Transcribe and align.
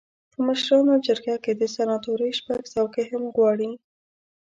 په 0.31 0.37
مشرانو 0.47 0.93
جرګه 1.07 1.35
کې 1.43 1.51
د 1.55 1.63
سناتورۍ 1.75 2.31
شپږ 2.39 2.59
څوکۍ 2.73 3.05
هم 3.11 3.23
غواړي. 3.35 3.71